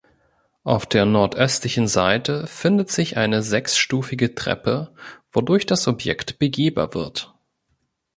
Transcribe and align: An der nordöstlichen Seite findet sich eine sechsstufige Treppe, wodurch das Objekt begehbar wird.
An 0.63 0.81
der 0.93 1.05
nordöstlichen 1.05 1.87
Seite 1.87 2.47
findet 2.47 2.89
sich 2.89 3.17
eine 3.17 3.43
sechsstufige 3.43 4.33
Treppe, 4.33 4.95
wodurch 5.31 5.67
das 5.67 5.87
Objekt 5.87 6.39
begehbar 6.39 6.95
wird. 6.95 7.35